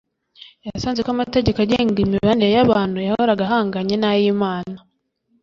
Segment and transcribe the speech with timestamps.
[0.67, 4.77] yasanze ko amategeko agenga imibanire y'abantu yahoraga ahanganye n'ay'Imana.